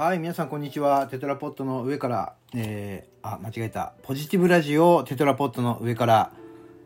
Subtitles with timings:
[0.00, 1.08] はい、皆さんこんにちは。
[1.08, 3.92] テトラポットの上から、えー、あ、間違えた。
[4.02, 6.32] ポジティブラジオテトラポットの上から、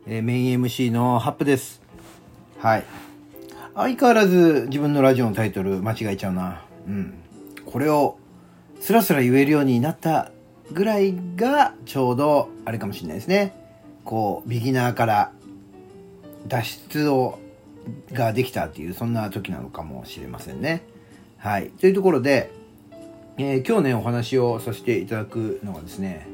[0.05, 1.81] えーメイン MC のハップです。
[2.59, 2.83] はい。
[3.73, 6.65] 相変わらず自分のラジオのタイトル間違えちゃうな。
[6.89, 7.13] うん。
[7.65, 8.17] これを
[8.81, 10.33] スラスラ言えるようになった
[10.73, 13.55] ぐらいがちょうどあれかもしれないですね。
[14.03, 15.31] こう、ビギナーから
[16.49, 17.39] 脱出を、
[18.11, 20.83] ができたっていう、そんな時なのかもしれませんね。
[21.37, 21.69] はい。
[21.69, 22.51] というところで、
[23.37, 26.25] えー今日ね、お話をさせていただくのがですね、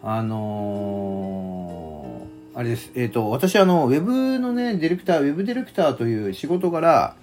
[0.00, 2.92] あのーあれです。
[2.94, 7.16] えっ、と、私、あの、ウェブのね、ディレクター、ウェブディレクターという仕事柄、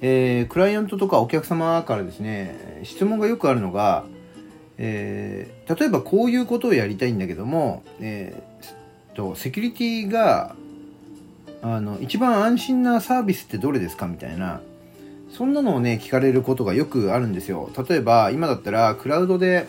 [0.00, 4.04] えークライアントとかお客様からですね、質問がよくあるのが、
[4.78, 10.54] えー例えばこういうことをやりたいんだけども、えーと、セキュリティが、
[11.62, 14.60] あの、一番安心なサービスってどれですかみたいな、
[15.42, 17.68] そんなのをね、聞かれることがよくあるんですよ。
[17.88, 19.66] 例えば、今だったら、クラウドで、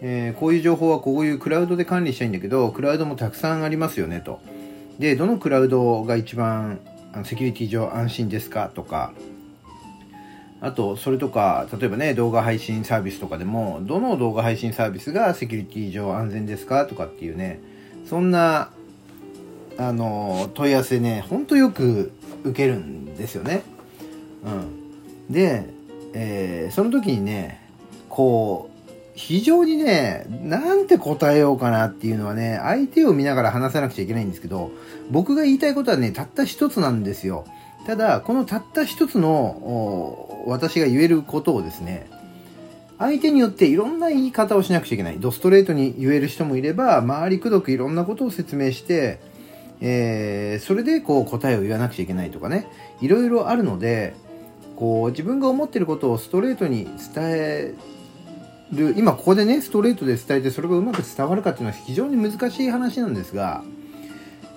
[0.00, 4.40] えーこういう情報はこういうクラウドで管理したいんだけど、クラウドもたくさんありますよね、と。
[4.98, 6.80] で、どのクラウドが一番、
[7.12, 9.12] あのセキュリティ上安心ですかとか、
[10.60, 17.60] あと、それとか、例えばね、動画配信サービスとかでも、どの動画配信サービスがセキュリティ上安全ですかとかっていうね、
[18.06, 18.70] そんな、
[19.78, 22.10] あの、問い合わせね、ほんとよく
[22.42, 23.62] 受けるんですよね。
[24.44, 24.85] うん。
[25.30, 25.64] で、
[26.14, 27.60] えーその時にね、
[28.08, 28.76] こう、
[29.14, 34.70] 非常にね、なんて答えようかなっていうのはね、相手を見ながら話さなくちゃいけないんですけど、
[35.10, 37.46] 僕が言いたいことはね、たった一つなんですよ。
[37.86, 42.08] ただ、このたった一つの、私が言えることをですね、
[42.98, 45.18] 相手によっていろんな言い方をしなくちゃいけない。
[45.18, 49.20] ドストレートに言える人もいれば、回りくどくいろんなことを説明して、
[49.80, 52.66] えーそれでこう答えを言わなくちゃいけないとかね、
[53.00, 54.14] いろいろあるので、
[54.76, 57.74] こう自分が思っていることをストレートに伝え
[58.72, 63.64] る、今ここでね、ストレートで伝えてそれがうまく伝わるかっていうのは非常に難しい話なんですが、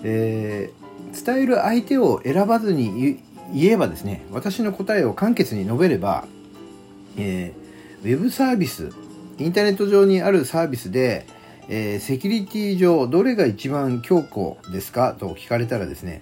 [0.03, 0.79] えー
[1.11, 3.17] 伝える相手を選ばずに
[3.51, 6.27] 言えばですね、私の答えを簡潔に述べれば、
[7.17, 7.69] えー
[8.01, 8.91] ウェブサービス、
[9.39, 11.25] インターネット上にあるサービスで、
[11.67, 16.21] えーセキュリティ上どれが一番強固ですかと聞かれたらですね、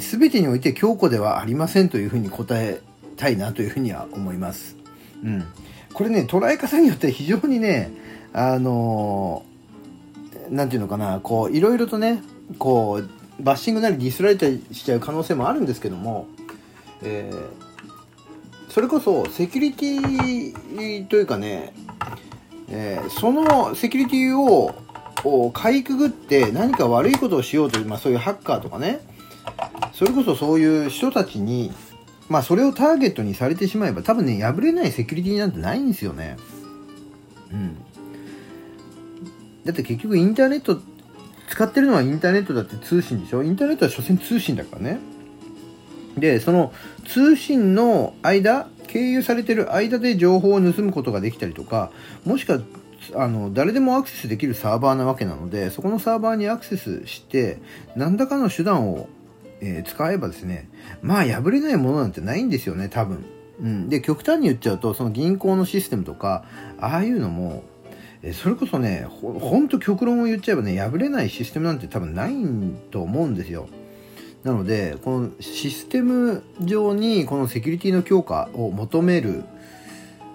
[0.00, 2.80] すべてにおいて強固ではありませんというふうに答え
[3.16, 4.76] たいなというふうには思います。
[5.24, 5.44] うん。
[5.92, 7.90] これね、捉え方によって非常にね、
[8.32, 9.56] あのー
[10.68, 12.22] ていうのかな、こう、いろいろとね、
[12.58, 16.26] こう、バッシングなりディスられたりしちゃう可能性もあるんですけども、
[17.02, 17.66] えー
[18.68, 21.72] それこそセキュリティというかね、
[22.68, 24.74] えーそのセキュリティを
[25.24, 29.00] をかいくぐって何か悪いことをしようという、まあ、そういうハッカーとかね
[29.92, 31.72] それこそそういう人たちに、
[32.28, 36.36] まあ、それをターゲットにされてしまえば多分ね破れないセキュリティなんてないんですよね。
[37.52, 37.76] うん。
[39.64, 40.80] だって結局インターネット
[41.48, 43.42] 使ってるのはインターネットだって通信でしょ？
[43.42, 44.98] インターネットは所詮通信だからね。
[46.18, 46.72] でその
[47.06, 51.90] 通信の間経由されてる間で情報を盗むことができたりとか
[52.24, 52.60] もしくは
[53.14, 57.58] あの誰でもアクセスできるサーバーなわけなのでそこのサーバーにアクセスして
[57.94, 59.08] 何らかの手段を、
[59.60, 60.68] えー使えばですね
[61.02, 63.24] まあ破れないものなんてないんですよね多分、
[63.60, 66.44] うん、で極端に言っちゃうとその銀行のシステムとか
[66.80, 67.64] ああいうのも
[68.22, 72.34] えーそれこそねほほんと極論を言っちゃえばね破れないシステムなんて多分ない
[72.90, 73.68] と思うんですよ
[74.46, 79.42] なので、このシステム上にこのセキュリティの強化を求める、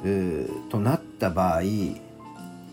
[0.04, 1.62] えーとなった場合、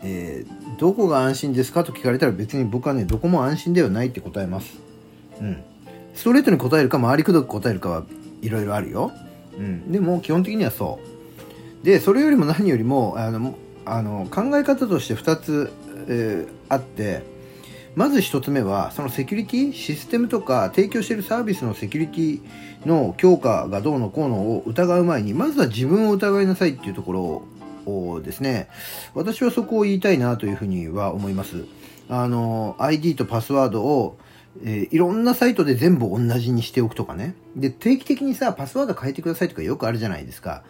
[0.02, 4.80] えーどこが安心ですかと聞かれたら別に僕はね、どこも安心ではないって答えます。
[5.40, 5.62] うん。
[6.18, 8.02] ストレートに答えるか回りくどく答えるかは
[8.42, 9.12] いろいろあるよ。
[9.56, 9.92] うん。
[9.92, 10.98] でも基本的にはそ
[11.82, 11.86] う。
[11.86, 15.70] で、それよりも何よりも、あの、あの考え方として2つ、
[16.08, 17.22] えーあって、
[17.94, 22.40] まず一つ目は、そのセキュリティ、システムとか提供しているサービスのセキュリティ
[22.84, 27.12] の強化がどうのこうのを疑う前に、まずは自分を疑いなさいっていうとこ
[27.86, 28.68] ろをですね、
[29.14, 31.64] 私はそこを言いたいなというふうには思います。
[32.08, 34.18] あの、ID とパスワードを、
[34.64, 37.34] えーいろんなサイトで全部同じにしておくとかね。
[37.56, 40.62] で、定期的にさ、パスワード変えてくださいとかよくあるじゃないですか。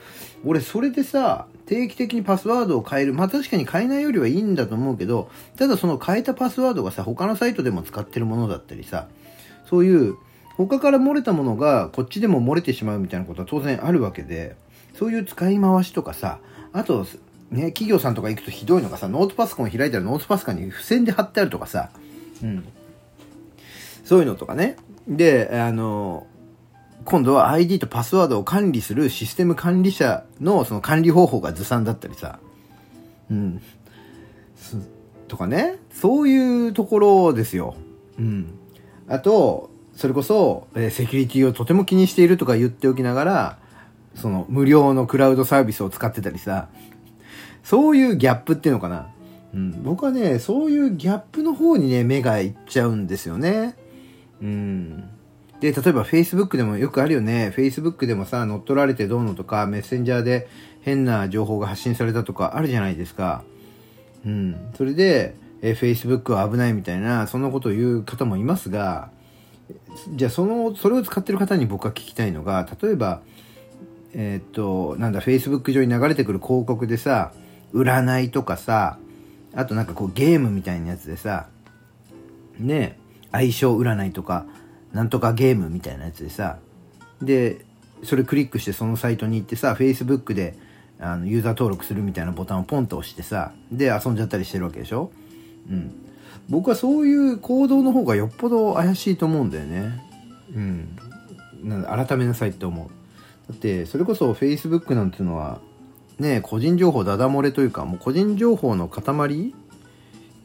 [0.45, 3.15] 俺、それでさ、定期的にパスワードを変える。
[3.15, 9.09] まあ確かに変えないよりはいいんだと思うけど、ただその変えたパスワードがさ、他のサイトでも使ってるものだったりさ、
[9.69, 10.17] そういう、
[10.57, 14.57] 他から漏れたものがこっちでも漏れてしまうみたいなことは当然あるわけで、
[14.95, 16.41] そういう使い回しとかさ、
[16.73, 17.07] あと、
[17.51, 21.91] ね、企業さんとか行くとひどいのがさ、ノートパソコン開いたらノートパソコンに付箋で貼ってあるとかさ、
[22.43, 22.65] うん。
[24.09, 24.77] そういうのとかね。
[25.07, 26.27] で、あの、
[27.05, 32.39] 今度は ID とパスワードを管理するシステム管理者のその管理方法がずさんだったりさ、
[33.31, 33.61] うん。
[35.29, 35.77] とかね。
[35.93, 37.75] そういうところですよ。
[38.19, 38.59] うん。
[39.09, 43.59] あと、それこそ、え、セキュリティをとても気にしているとか言っておきながら、
[44.15, 46.69] その無料のクラウドサービスを使ってたりさ、
[47.63, 49.09] そういうギャップっていうのかな。
[49.53, 53.77] うん、僕はね、そういうギャップの方にね、目がいっちゃうんですよね。
[54.43, 55.11] うん。
[55.61, 57.53] で、例えば Facebook でもよくあるよね。
[57.57, 60.49] Facebook でもさ、乗っ取られてどうのとか、メッセンジャーで
[60.83, 63.43] 変な情報が発信されたとかあるじゃないですか。
[64.25, 64.71] うん。
[64.77, 69.11] それで、え Facebook は危ないみたいな、そんなことを言う方もいますが、
[70.15, 73.21] じゃあその、それを使ってる方に僕は聞きたいのが、例えば、
[74.15, 77.33] えー、っと、なんだ、Facebook 上に流れてくる広告でさ、
[77.75, 78.99] 占いとかさ、
[79.55, 81.49] あとなんかこうゲームみたいなやつでさ、
[82.59, 82.99] ね、
[83.33, 84.47] 相性占いとか、
[84.93, 86.59] なんとかゲームみたいなやつでさ、
[87.21, 87.65] で、
[88.05, 90.57] それクリックしてそのサイトに行ってさ、Facebook で
[91.01, 95.11] あのユーザー登録するみたいなボタンをポンと押してさ、で遊んじゃったりしてるわけでしょ？
[95.69, 95.93] うん。
[96.49, 100.03] 僕はそういう行動の方がよっぽど怪しいと思うんだよね。
[100.55, 100.97] うん。
[101.85, 102.89] 改めなさいって思う。
[103.51, 105.61] だって、それこそ Facebook なんていうのは、
[106.19, 109.53] ね、個人情報ダダ漏れというか、もう個人情報の塊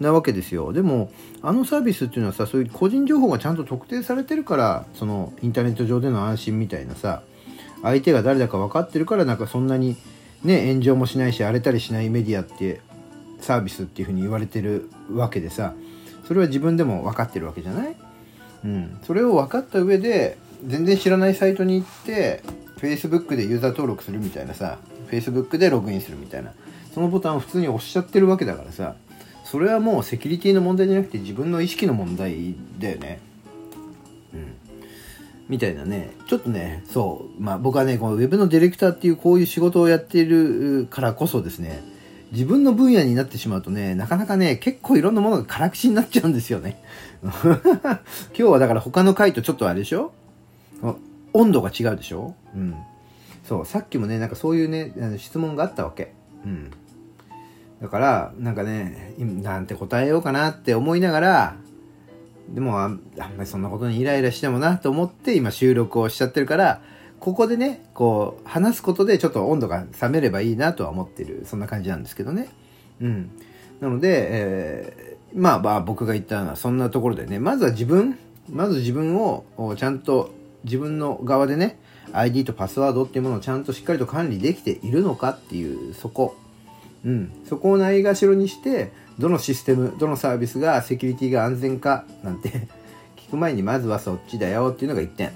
[0.03, 0.71] なわけですよ。
[0.73, 1.11] でも、
[1.41, 7.23] あのサービスっていうのはさ、そういう個人情報がちゃんと特定されてるから、そのインターネット上での安心みたいなさ、
[7.81, 9.97] 相手が誰だか分かってるから、なんかそんなに
[10.43, 12.81] ね、炎上もしないし、荒れたりしないメディアって
[13.39, 15.73] サービスっていうふうに言われてるわけでさ、
[16.27, 17.95] それは自分でも分かってるわけじゃない？
[18.63, 18.99] うん。
[19.03, 22.41] それを分かった上で、全然知らないサイトに行って、
[22.77, 24.77] Facebook でユーザー登録するみたいなさ、
[25.09, 26.53] Facebook でログインするみたいな、
[26.93, 28.95] そのボタンを普通に押しちゃってるわけだからさ、
[29.53, 33.19] それはもうセキュリティの問題じゃなくて自分の意識の問題だよね。
[34.33, 34.55] うん。
[35.47, 36.09] みたいなね。
[36.25, 37.39] ちょっとね、そう。
[37.39, 41.83] まあ僕はね、この Web のディレクターっていうこういう仕事をやっているからこそですね、
[42.31, 46.81] 自分の分野になってしまうとね、なかなかね、結構いろんなものが辛口になっちゃうんですよね。
[47.21, 47.61] 今
[48.33, 50.13] 日はだから他の回とちょっとあれでしょ？
[51.33, 52.33] 温度が違うでしょ？
[52.55, 52.75] うん。
[53.47, 56.11] そう、さっきもね、なんかそういうね、質問があったわけ。
[56.43, 56.71] うん。
[57.83, 61.55] だから、なんかね、なんて答えようかなって思いながら、
[62.47, 66.81] でもあんまりそんなことにイライラしてもなと思って今収録をしちゃってるから、
[67.19, 72.47] ここでね、こう、話すことでちょっと温度が冷めればいいなとは思ってる、そんな感じなんですけどね。
[73.01, 73.31] うん。
[73.81, 78.17] なので、えー、まあまあ僕が言ったのはそんなところでね、まずは自分、
[78.49, 79.43] まず自分を
[79.75, 80.33] ちゃんと
[80.63, 81.81] 自分の側でね、
[82.13, 86.37] ID とパスワードっていうものをちゃんとしっかりと管理できているのかっていう、そこ。
[87.05, 87.31] うん。
[87.47, 92.49] そこをないがしろにして、どのシステム、どのサービスがセキュリティが安全かなんて
[93.17, 95.31] 聞く前にまずはそっちだよっていうのが1点。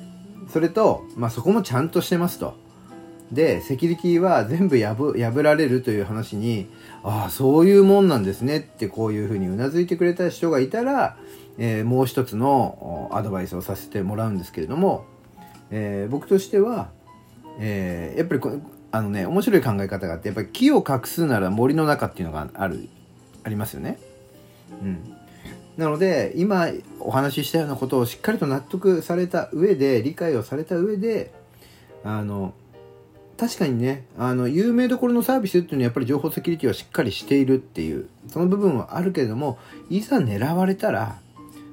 [0.51, 2.55] それと、まあそこもちゃんとしてますと。
[3.31, 6.67] で、セキュリティは全部破られるという話に、
[7.03, 11.17] ああ、そういうもんなんですねってこういうふうにうなずいてくれた人がいたら、
[11.57, 15.05] えー、もう一つのアドバイスをさせてもらうんですけれども、
[15.71, 16.89] えー、僕としては、
[17.59, 18.61] えー、やっぱり
[18.91, 22.89] あのね面白い考え方があってやっぱり木を隠すなら森の中っていうのがある
[23.43, 23.97] ありますよね。
[24.81, 25.15] うん、
[25.77, 26.67] なので今
[26.99, 31.31] お話ししたようなことをしっかりと納得された上で理解をされた上で
[32.03, 32.53] あの
[33.37, 41.19] 確かにねあの有名どころのサービスっていうのはやっぱり情報セキュリティはしっかりしているっていうその部分はあるけれどもいざ狙われたら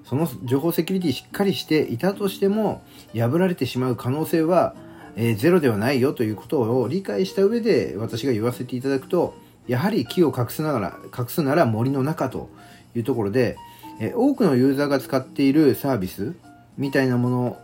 [0.04, 2.82] その情報セキュリティしっかりしていたとしても
[3.14, 4.74] 破られてしまう可能性は、
[5.16, 9.34] えー、ゼロではないよということを理解した上で私が言わせていただくと
[9.66, 12.50] やはり木を隠すながら隠すなら森の中と
[12.94, 13.56] いうところで、
[14.00, 16.34] えー、多くのユーザーが使っているサービス
[16.76, 17.58] みたいなもの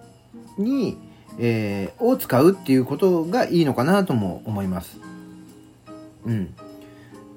[0.59, 0.97] に、
[1.39, 4.99] えー、を使うっていうことがいいのかなとも思います。
[6.25, 6.55] うん。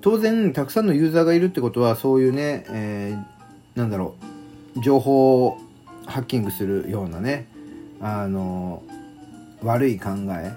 [0.02, 4.16] 当然、たくさんのユーザーがいるってことは、そういうね、えー、なんだろ
[4.76, 5.58] う、情報を
[6.06, 7.48] ハッキングするようなね
[8.02, 8.84] あの
[9.64, 10.54] 悪い考え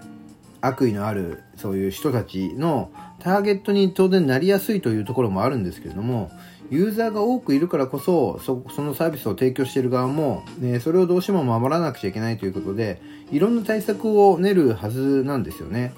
[0.60, 6.30] 悪意のあるそういう人たちのターゲットに当然なりやすいというところもあるんですけれども
[6.70, 15.94] ユーザーが多くいるからこそそのサービスを提供している側も、ね、それをどうしても守らなくちゃいけないということでいろんな対策を練るはずなんですよね。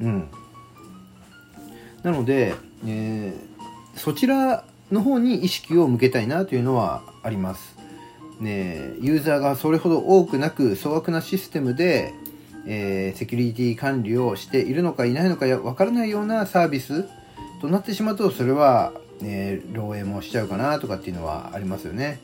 [0.00, 0.28] うん、
[2.04, 2.54] なので、
[2.86, 7.76] えー、そちらの方に意識を向けたいなというのはあります。
[8.40, 12.14] ね、ユーザーがそれほど多くなく粗悪なシステムで、
[12.66, 17.04] えー、セキュリティ管理をしているのかいないのかわからないようなサービス
[17.60, 22.20] となってしまうとそれは、ね、漏洩もしちゃうかなとかっていうのはありますよね。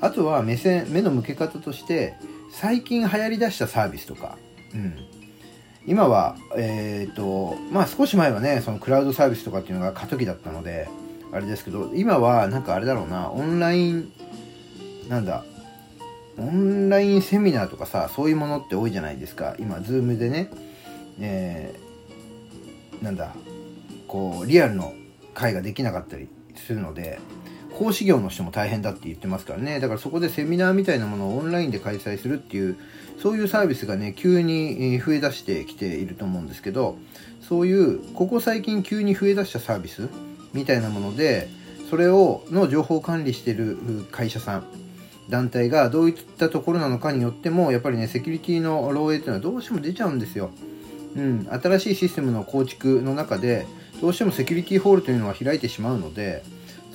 [0.00, 2.14] あとは目線目の向け方として
[2.50, 4.38] 最近流行りだしたサービスとか、
[4.74, 5.20] うん
[5.86, 10.88] 今は、えっ、と、まあ少し前はね、そのクラウドサービスとかっていうのが過渡期だったので、
[11.32, 14.12] あれですけど、今はなんかあれだろうな、オンライン、
[15.08, 15.44] なんだ、
[16.38, 19.56] オンラインセミナーとかさ、そういうものって多いじゃないですか。
[19.58, 20.50] 今、 Zoom でね、
[21.20, 23.34] えー、なんだ、
[24.08, 24.94] こう、リアルの
[25.34, 27.18] 会ができなかったりするので、
[27.78, 29.80] 講師業の人も大変だって言ってますからね。
[29.80, 32.76] だからそこでセミナーみたいなものをオンラインで開催するっていう、
[33.22, 36.96] そういうサービスがね、急に増え出してきていると思うんですけど、
[37.40, 40.08] そういう、ここ最近急に増え出したサービス
[40.52, 41.48] みたいなもので、
[41.88, 43.78] それを、の情報管理してる
[44.10, 44.64] 会社さん、
[45.30, 50.50] 団体がどういったところなのかによっても、やっぱりね、セキュリティの漏洩っていうのはどうしても出ちゃうんですよ。
[51.16, 53.66] うん、新しいシステムの構築の中で、
[54.00, 56.42] どうしてもセキュリティホールというのは開いてしまうので、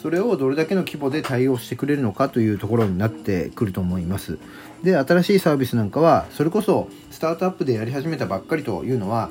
[0.01, 4.37] それをどれだけの規模で対応してくれるのかというところになってくると思います。
[4.83, 9.29] で、新しいサービスなんかは、それこそスタートアップでやり始めたばっかりというのは、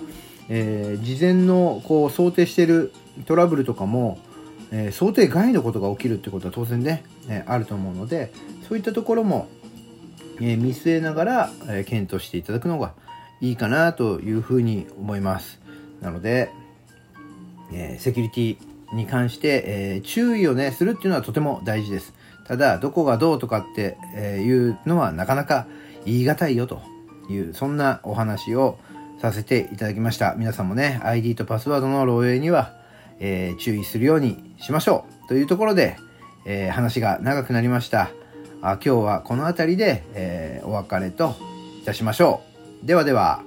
[0.49, 2.93] えー、事前のこう想定している
[3.27, 4.19] トラブルとかも、
[4.77, 8.33] えー、想定外のことが起きるってことは当然ね、えー、あると思うので、
[8.69, 9.49] そういったところも、
[10.41, 12.95] え見据えながら、え検討していただくのが
[13.41, 15.61] いいかなというふうに思います。
[16.01, 16.51] なので、
[17.73, 22.15] えセキュリティに関して、え、注意をね、するっていうのはとても大事です。
[22.49, 23.97] ただ、どこがどうとかって、
[24.43, 25.69] いうのはなかなか
[26.05, 26.83] 言い難いよと
[27.31, 28.81] いう、そんなお話を
[29.21, 30.35] させていただきました。
[30.37, 32.83] 皆さんもね、ID とパスワードの漏洩には、
[33.21, 35.29] えー、注意するようにしましょう。
[35.29, 35.97] というところで、
[36.45, 38.11] えー、話が長くなりました。
[38.63, 41.35] あ今日はこの辺りで、えー、お別れと
[41.83, 42.43] いたしましょ
[42.83, 42.87] う。
[42.87, 43.43] ではでは。